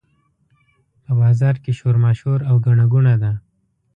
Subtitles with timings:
[1.03, 3.31] په بازار کې شورماشور او ګڼه ګوڼه ده.